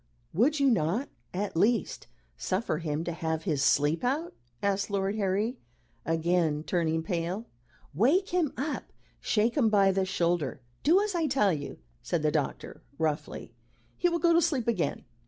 "Would 0.33 0.59
you 0.59 0.71
not 0.71 1.09
at 1.31 1.55
least 1.55 2.07
suffer 2.35 2.79
him 2.79 3.03
to 3.03 3.11
have 3.11 3.43
his 3.43 3.63
sleep 3.63 4.03
out?" 4.03 4.33
asked 4.63 4.89
Lord 4.89 5.13
Harry, 5.13 5.59
again 6.07 6.63
turning 6.63 7.03
pale. 7.03 7.45
"Wake 7.93 8.29
him 8.29 8.51
up. 8.57 8.91
Shake 9.19 9.53
him 9.55 9.69
by 9.69 9.91
the 9.91 10.03
shoulder. 10.05 10.59
Do 10.81 10.99
as 11.03 11.13
I 11.13 11.27
tell 11.27 11.53
you," 11.53 11.77
said 12.01 12.23
the 12.23 12.31
doctor, 12.31 12.81
roughly. 12.97 13.53
"He 13.95 14.09
will 14.09 14.17
go 14.17 14.33
to 14.33 14.41
sleep 14.41 14.67
again. 14.67 15.05